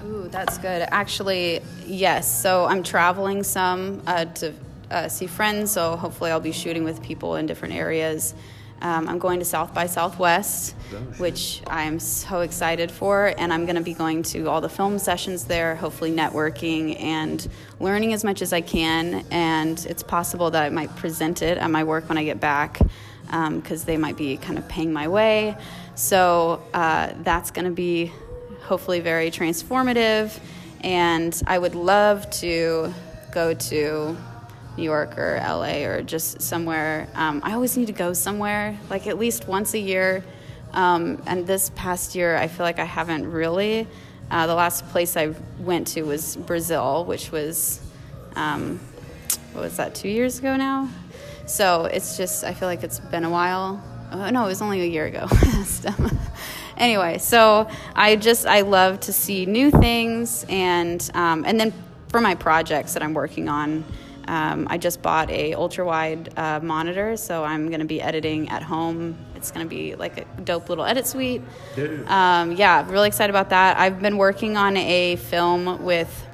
Ooh, 0.04 0.28
that's 0.30 0.58
good. 0.58 0.86
Actually 0.90 1.60
yes. 1.86 2.42
So 2.42 2.64
i'm 2.66 2.82
traveling 2.82 3.42
some 3.42 4.02
uh, 4.06 4.24
to 4.26 4.54
uh, 4.90 5.08
see 5.08 5.26
friends, 5.26 5.72
so 5.72 5.96
hopefully 5.96 6.30
I'll 6.30 6.40
be 6.40 6.52
shooting 6.52 6.84
with 6.84 7.02
people 7.02 7.36
in 7.36 7.46
different 7.46 7.74
areas. 7.74 8.34
Um, 8.84 9.08
I'm 9.08 9.18
going 9.18 9.38
to 9.38 9.46
South 9.46 9.72
by 9.72 9.86
Southwest, 9.86 10.74
which 11.16 11.62
I'm 11.66 11.98
so 11.98 12.40
excited 12.40 12.90
for, 12.90 13.32
and 13.38 13.50
I'm 13.50 13.64
going 13.64 13.76
to 13.76 13.82
be 13.82 13.94
going 13.94 14.22
to 14.24 14.50
all 14.50 14.60
the 14.60 14.68
film 14.68 14.98
sessions 14.98 15.46
there, 15.46 15.74
hopefully 15.74 16.12
networking 16.12 17.00
and 17.00 17.48
learning 17.80 18.12
as 18.12 18.24
much 18.24 18.42
as 18.42 18.52
I 18.52 18.60
can. 18.60 19.24
And 19.30 19.84
it's 19.86 20.02
possible 20.02 20.50
that 20.50 20.62
I 20.62 20.68
might 20.68 20.94
present 20.96 21.40
it 21.40 21.56
at 21.56 21.70
my 21.70 21.82
work 21.82 22.10
when 22.10 22.18
I 22.18 22.24
get 22.24 22.40
back 22.40 22.78
because 23.24 23.80
um, 23.80 23.86
they 23.86 23.96
might 23.96 24.18
be 24.18 24.36
kind 24.36 24.58
of 24.58 24.68
paying 24.68 24.92
my 24.92 25.08
way. 25.08 25.56
So 25.94 26.62
uh, 26.74 27.14
that's 27.22 27.50
going 27.52 27.64
to 27.64 27.70
be 27.70 28.12
hopefully 28.64 29.00
very 29.00 29.30
transformative. 29.30 30.38
And 30.82 31.42
I 31.46 31.58
would 31.58 31.74
love 31.74 32.28
to 32.32 32.92
go 33.32 33.54
to 33.54 34.16
New 34.76 34.82
York 34.82 35.18
or 35.18 35.36
LA 35.36 35.84
or 35.84 36.02
just 36.02 36.42
somewhere. 36.42 37.08
Um, 37.14 37.40
I 37.44 37.52
always 37.52 37.76
need 37.76 37.86
to 37.86 37.92
go 37.92 38.12
somewhere, 38.12 38.78
like 38.90 39.06
at 39.06 39.18
least 39.18 39.46
once 39.46 39.74
a 39.74 39.78
year. 39.78 40.24
Um, 40.72 41.22
and 41.26 41.46
this 41.46 41.70
past 41.76 42.14
year, 42.14 42.36
I 42.36 42.48
feel 42.48 42.64
like 42.64 42.78
I 42.78 42.84
haven't 42.84 43.30
really. 43.30 43.86
Uh, 44.30 44.46
the 44.46 44.54
last 44.54 44.86
place 44.88 45.16
I 45.16 45.34
went 45.60 45.86
to 45.88 46.02
was 46.02 46.36
Brazil, 46.36 47.04
which 47.04 47.30
was, 47.30 47.80
um, 48.34 48.80
what 49.52 49.62
was 49.62 49.76
that, 49.76 49.94
two 49.94 50.08
years 50.08 50.38
ago 50.38 50.56
now? 50.56 50.88
So 51.46 51.84
it's 51.84 52.16
just, 52.16 52.42
I 52.42 52.54
feel 52.54 52.68
like 52.68 52.82
it's 52.82 52.98
been 52.98 53.24
a 53.24 53.30
while. 53.30 53.82
Oh, 54.10 54.30
no, 54.30 54.44
it 54.44 54.48
was 54.48 54.62
only 54.62 54.80
a 54.80 54.86
year 54.86 55.06
ago. 55.06 55.28
anyway, 56.76 57.18
so 57.18 57.68
I 57.94 58.16
just, 58.16 58.46
I 58.46 58.62
love 58.62 59.00
to 59.00 59.12
see 59.12 59.46
new 59.46 59.70
things 59.70 60.44
and, 60.48 61.08
um, 61.14 61.44
and 61.44 61.60
then 61.60 61.72
for 62.08 62.20
my 62.20 62.34
projects 62.34 62.94
that 62.94 63.02
I'm 63.02 63.14
working 63.14 63.48
on, 63.48 63.84
um, 64.26 64.66
I 64.70 64.78
just 64.78 65.02
bought 65.02 65.30
a 65.30 65.54
ultra 65.54 65.84
wide 65.84 66.32
uh, 66.38 66.60
monitor, 66.62 67.16
so 67.16 67.44
I'm 67.44 67.68
going 67.68 67.80
to 67.80 67.86
be 67.86 68.00
editing 68.00 68.48
at 68.48 68.62
home. 68.62 69.16
It's 69.34 69.50
going 69.50 69.66
to 69.66 69.70
be 69.70 69.94
like 69.94 70.18
a 70.18 70.40
dope 70.42 70.68
little 70.68 70.84
edit 70.84 71.06
suite. 71.06 71.42
Um, 72.08 72.52
yeah, 72.52 72.90
really 72.90 73.08
excited 73.08 73.30
about 73.30 73.50
that. 73.50 73.78
I've 73.78 74.00
been 74.00 74.16
working 74.16 74.56
on 74.56 74.76
a 74.76 75.16
film 75.16 75.84
with 75.84 76.26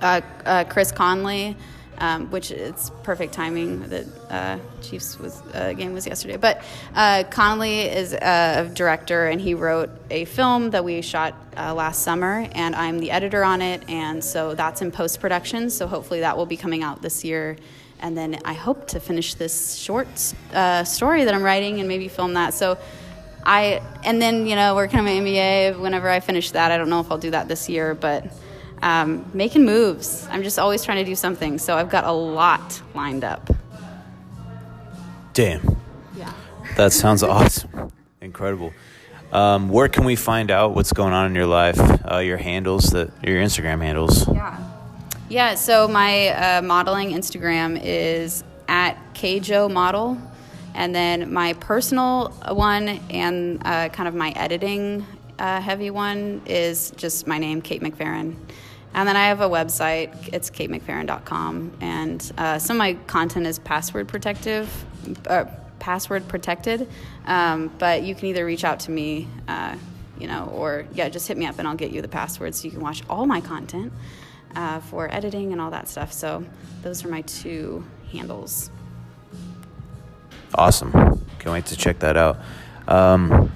uh, 0.00 0.20
uh, 0.44 0.64
Chris 0.64 0.92
Conley 0.92 1.56
um, 1.98 2.30
which 2.30 2.50
it's 2.50 2.90
perfect 3.02 3.32
timing. 3.32 3.88
that 3.88 4.06
uh, 4.30 4.58
Chiefs 4.82 5.18
was 5.18 5.42
uh, 5.54 5.72
game 5.72 5.92
was 5.92 6.06
yesterday, 6.06 6.36
but 6.36 6.62
uh, 6.94 7.24
Conley 7.30 7.82
is 7.82 8.12
a 8.12 8.70
director, 8.74 9.26
and 9.26 9.40
he 9.40 9.54
wrote 9.54 9.90
a 10.10 10.24
film 10.24 10.70
that 10.70 10.84
we 10.84 11.02
shot 11.02 11.34
uh, 11.56 11.74
last 11.74 12.02
summer, 12.02 12.46
and 12.52 12.74
I'm 12.74 12.98
the 12.98 13.10
editor 13.10 13.44
on 13.44 13.62
it, 13.62 13.82
and 13.88 14.22
so 14.22 14.54
that's 14.54 14.82
in 14.82 14.90
post 14.90 15.20
production. 15.20 15.70
So 15.70 15.86
hopefully 15.86 16.20
that 16.20 16.36
will 16.36 16.46
be 16.46 16.56
coming 16.56 16.82
out 16.82 17.02
this 17.02 17.24
year. 17.24 17.56
And 18.00 18.16
then 18.16 18.38
I 18.44 18.52
hope 18.52 18.88
to 18.88 19.00
finish 19.00 19.34
this 19.34 19.76
short 19.76 20.08
uh, 20.52 20.84
story 20.84 21.24
that 21.24 21.34
I'm 21.34 21.42
writing 21.42 21.78
and 21.80 21.88
maybe 21.88 22.08
film 22.08 22.34
that. 22.34 22.52
So 22.52 22.76
I 23.46 23.82
and 24.04 24.20
then 24.20 24.46
you 24.46 24.56
know 24.56 24.74
working 24.74 24.98
on 24.98 25.04
my 25.04 25.12
MBA. 25.12 25.78
Whenever 25.78 26.08
I 26.08 26.20
finish 26.20 26.50
that, 26.52 26.72
I 26.72 26.76
don't 26.76 26.90
know 26.90 27.00
if 27.00 27.10
I'll 27.10 27.18
do 27.18 27.30
that 27.30 27.48
this 27.48 27.68
year, 27.68 27.94
but 27.94 28.26
um, 28.84 29.24
making 29.32 29.64
moves. 29.64 30.28
I'm 30.30 30.42
just 30.42 30.58
always 30.58 30.84
trying 30.84 30.98
to 30.98 31.10
do 31.10 31.16
something. 31.16 31.58
So 31.58 31.74
I've 31.76 31.88
got 31.88 32.04
a 32.04 32.12
lot 32.12 32.80
lined 32.94 33.24
up. 33.24 33.50
Damn. 35.32 35.80
Yeah. 36.14 36.32
That 36.76 36.92
sounds 36.92 37.22
awesome. 37.24 37.90
Incredible. 38.20 38.72
Um, 39.32 39.70
where 39.70 39.88
can 39.88 40.04
we 40.04 40.16
find 40.16 40.50
out 40.50 40.74
what's 40.74 40.92
going 40.92 41.14
on 41.14 41.26
in 41.26 41.34
your 41.34 41.46
life? 41.46 41.80
Uh, 42.08 42.18
your 42.18 42.36
handles, 42.36 42.90
the, 42.90 43.10
your 43.22 43.42
Instagram 43.42 43.82
handles. 43.82 44.28
Yeah. 44.28 44.58
Yeah. 45.30 45.54
So 45.54 45.88
my 45.88 46.28
uh, 46.28 46.62
modeling 46.62 47.10
Instagram 47.10 47.80
is 47.82 48.44
at 48.68 48.98
Kjo 49.14 49.72
Model, 49.72 50.18
and 50.74 50.94
then 50.94 51.32
my 51.32 51.54
personal 51.54 52.28
one 52.50 53.00
and 53.08 53.62
uh, 53.64 53.88
kind 53.88 54.08
of 54.08 54.14
my 54.14 54.30
editing 54.36 55.06
uh, 55.38 55.60
heavy 55.60 55.90
one 55.90 56.42
is 56.46 56.92
just 56.92 57.26
my 57.26 57.38
name, 57.38 57.60
Kate 57.60 57.82
McFerrin. 57.82 58.36
And 58.94 59.08
then 59.08 59.16
I 59.16 59.26
have 59.26 59.40
a 59.40 59.48
website. 59.48 60.32
It's 60.32 60.50
katemcferrin.com, 60.50 61.72
and 61.80 62.32
uh, 62.38 62.58
some 62.58 62.76
of 62.76 62.78
my 62.78 62.94
content 63.06 63.46
is 63.46 63.58
password 63.58 64.06
protective, 64.06 64.84
uh, 65.26 65.46
password 65.80 66.28
protected. 66.28 66.88
Um, 67.26 67.72
but 67.78 68.04
you 68.04 68.14
can 68.14 68.26
either 68.26 68.46
reach 68.46 68.64
out 68.64 68.80
to 68.80 68.92
me, 68.92 69.26
uh, 69.48 69.76
you 70.18 70.28
know, 70.28 70.44
or 70.54 70.86
yeah, 70.94 71.08
just 71.08 71.26
hit 71.26 71.36
me 71.36 71.46
up 71.46 71.58
and 71.58 71.66
I'll 71.66 71.74
get 71.74 71.90
you 71.90 72.02
the 72.02 72.08
password 72.08 72.54
so 72.54 72.64
you 72.64 72.70
can 72.70 72.80
watch 72.80 73.02
all 73.10 73.26
my 73.26 73.40
content 73.40 73.92
uh, 74.54 74.78
for 74.80 75.12
editing 75.12 75.52
and 75.52 75.60
all 75.60 75.70
that 75.72 75.88
stuff. 75.88 76.12
So 76.12 76.44
those 76.82 77.04
are 77.04 77.08
my 77.08 77.22
two 77.22 77.84
handles. 78.12 78.70
Awesome! 80.54 80.92
Can't 80.92 81.52
wait 81.52 81.66
to 81.66 81.76
check 81.76 81.98
that 81.98 82.16
out. 82.16 82.38
Um, 82.86 83.50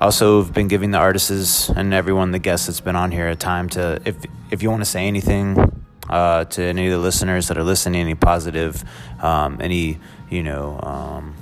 also 0.00 0.42
have 0.42 0.52
been 0.52 0.68
giving 0.68 0.90
the 0.90 0.98
artists 0.98 1.68
and 1.68 1.94
everyone 1.94 2.30
the 2.30 2.38
guests 2.38 2.66
that's 2.66 2.80
been 2.80 2.96
on 2.96 3.10
here 3.10 3.28
a 3.28 3.36
time 3.36 3.68
to 3.70 4.00
if 4.04 4.16
if 4.50 4.62
you 4.62 4.70
want 4.70 4.82
to 4.82 4.88
say 4.88 5.06
anything 5.06 5.82
uh, 6.10 6.44
to 6.44 6.62
any 6.62 6.86
of 6.86 6.92
the 6.92 6.98
listeners 6.98 7.48
that 7.48 7.56
are 7.56 7.64
listening 7.64 8.00
any 8.00 8.14
positive 8.14 8.84
um, 9.22 9.58
any 9.60 9.98
you 10.30 10.42
know 10.42 10.78
um, 10.82 11.34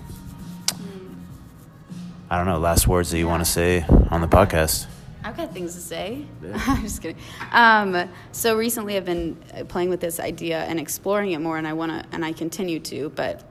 I 2.32 2.38
don't 2.38 2.46
know, 2.46 2.58
last 2.58 2.88
words 2.88 3.10
that 3.10 3.18
you 3.18 3.28
want 3.28 3.44
to 3.44 3.50
say 3.50 3.84
on 4.10 4.22
the 4.22 4.26
podcast. 4.26 4.86
I've 5.22 5.36
got 5.36 5.52
things 5.52 5.74
to 5.74 5.80
say. 5.82 6.24
I'm 6.66 6.80
just 6.80 7.02
kidding. 7.02 7.18
Um, 7.52 8.08
so 8.32 8.56
recently, 8.56 8.96
I've 8.96 9.04
been 9.04 9.36
playing 9.68 9.90
with 9.90 10.00
this 10.00 10.18
idea 10.18 10.60
and 10.60 10.80
exploring 10.80 11.32
it 11.32 11.42
more, 11.42 11.58
and 11.58 11.68
I 11.68 11.74
want 11.74 11.92
to, 11.92 12.08
and 12.10 12.24
I 12.24 12.32
continue 12.32 12.80
to. 12.80 13.10
But 13.10 13.44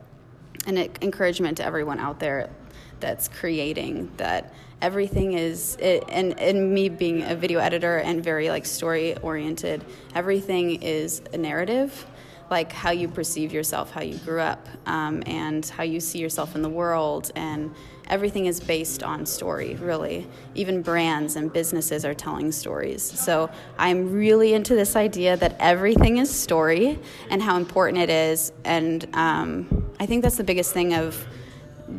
an 0.66 0.78
encouragement 1.00 1.58
to 1.58 1.64
everyone 1.64 2.00
out 2.00 2.18
there 2.18 2.50
that's 2.98 3.28
creating 3.28 4.10
that 4.16 4.52
everything 4.82 5.32
is 5.32 5.76
it, 5.80 6.04
and 6.08 6.38
and 6.38 6.74
me 6.74 6.88
being 6.88 7.22
a 7.22 7.34
video 7.34 7.60
editor 7.60 7.98
and 7.98 8.22
very 8.22 8.50
like 8.50 8.66
story 8.66 9.16
oriented 9.18 9.82
everything 10.14 10.82
is 10.82 11.22
a 11.32 11.38
narrative 11.38 12.06
like 12.50 12.72
how 12.72 12.90
you 12.90 13.08
perceive 13.08 13.52
yourself 13.52 13.92
how 13.92 14.02
you 14.02 14.18
grew 14.18 14.40
up 14.40 14.68
um, 14.86 15.22
and 15.24 15.64
how 15.66 15.84
you 15.84 16.00
see 16.00 16.18
yourself 16.18 16.54
in 16.54 16.60
the 16.60 16.68
world 16.68 17.30
and 17.36 17.74
everything 18.08 18.46
is 18.46 18.60
based 18.60 19.02
on 19.02 19.24
story 19.24 19.76
really. 19.76 20.26
Even 20.54 20.82
brands 20.82 21.36
and 21.36 21.50
businesses 21.50 22.04
are 22.04 22.12
telling 22.12 22.52
stories. 22.52 23.02
So 23.02 23.48
i'm 23.78 24.12
really 24.12 24.52
into 24.52 24.74
this 24.74 24.96
idea 24.96 25.36
that 25.36 25.56
everything 25.60 26.18
is 26.18 26.28
story 26.28 26.98
and 27.30 27.40
how 27.40 27.56
important 27.56 27.98
it 27.98 28.10
is 28.10 28.52
and 28.64 29.08
um, 29.14 29.90
i 30.00 30.04
think 30.04 30.22
that's 30.22 30.36
the 30.36 30.44
biggest 30.44 30.72
thing 30.72 30.92
of 30.92 31.26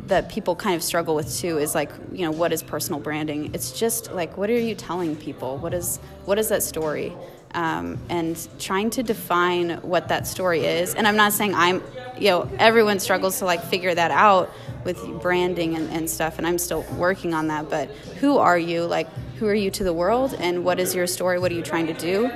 that 0.06 0.28
people 0.28 0.56
kind 0.56 0.76
of 0.76 0.82
struggle 0.82 1.14
with 1.14 1.34
too 1.36 1.58
is 1.58 1.74
like 1.74 1.90
you 2.12 2.24
know 2.24 2.30
what 2.30 2.52
is 2.52 2.62
personal 2.62 3.00
branding? 3.00 3.50
It's 3.54 3.78
just 3.78 4.12
like 4.12 4.36
what 4.36 4.50
are 4.50 4.58
you 4.58 4.74
telling 4.74 5.16
people? 5.16 5.58
What 5.58 5.74
is 5.74 5.98
what 6.24 6.38
is 6.38 6.48
that 6.48 6.62
story? 6.62 7.12
Um, 7.54 7.98
and 8.08 8.36
trying 8.58 8.90
to 8.90 9.04
define 9.04 9.76
what 9.82 10.08
that 10.08 10.26
story 10.26 10.66
is 10.66 10.92
and 10.96 11.06
i'm 11.06 11.14
not 11.14 11.32
saying 11.32 11.54
i'm 11.54 11.84
you 12.18 12.30
know 12.30 12.50
everyone 12.58 12.98
struggles 12.98 13.38
to 13.38 13.44
like 13.44 13.62
figure 13.62 13.94
that 13.94 14.10
out 14.10 14.50
with 14.82 14.98
branding 15.22 15.76
and, 15.76 15.88
and 15.90 16.10
stuff 16.10 16.38
and 16.38 16.48
i'm 16.48 16.58
still 16.58 16.84
working 16.98 17.32
on 17.32 17.46
that 17.46 17.70
but 17.70 17.88
who 18.24 18.38
are 18.38 18.58
you? 18.58 18.86
Like 18.86 19.06
who 19.36 19.46
are 19.46 19.54
you 19.54 19.70
to 19.72 19.84
the 19.84 19.92
world? 19.92 20.34
And 20.38 20.64
what 20.64 20.80
is 20.80 20.94
your 20.94 21.06
story? 21.06 21.38
What 21.38 21.52
are 21.52 21.54
you 21.54 21.62
trying 21.62 21.86
to 21.88 21.92
do? 21.92 22.28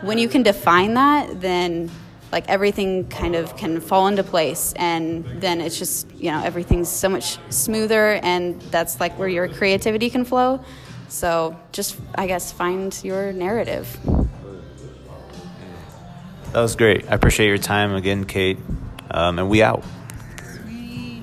When 0.00 0.16
you 0.16 0.28
can 0.28 0.42
define 0.42 0.94
that 0.94 1.42
then 1.42 1.90
like 2.32 2.48
everything 2.48 3.08
kind 3.08 3.34
of 3.34 3.56
can 3.56 3.80
fall 3.80 4.08
into 4.08 4.22
place 4.22 4.72
and 4.76 5.24
then 5.40 5.60
it's 5.60 5.78
just 5.78 6.10
you 6.16 6.30
know 6.30 6.42
everything's 6.42 6.88
so 6.88 7.08
much 7.08 7.38
smoother 7.50 8.14
and 8.22 8.60
that's 8.62 9.00
like 9.00 9.16
where 9.18 9.28
your 9.28 9.48
creativity 9.48 10.10
can 10.10 10.24
flow. 10.24 10.62
So 11.08 11.56
just 11.72 11.96
i 12.16 12.26
guess 12.26 12.52
find 12.52 12.98
your 13.04 13.32
narrative. 13.32 13.98
That 16.52 16.62
was 16.62 16.74
great. 16.74 17.04
I 17.10 17.14
appreciate 17.14 17.48
your 17.48 17.58
time 17.58 17.94
again 17.94 18.24
kate. 18.24 18.58
Um, 19.10 19.38
and 19.38 19.48
we 19.48 19.62
out. 19.62 19.84
Sweet. 20.62 21.22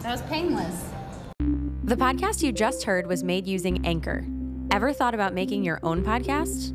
that 0.00 0.10
was 0.10 0.22
painless. 0.22 0.84
The 1.84 1.96
podcast 1.96 2.42
you 2.42 2.52
just 2.52 2.84
heard 2.84 3.06
was 3.06 3.24
made 3.24 3.46
using 3.46 3.84
anchor. 3.86 4.24
Ever 4.70 4.92
thought 4.92 5.14
about 5.14 5.34
making 5.34 5.64
your 5.64 5.80
own 5.82 6.02
podcast 6.04 6.74